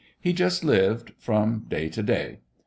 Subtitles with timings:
[0.19, 2.39] He just lived from day to day.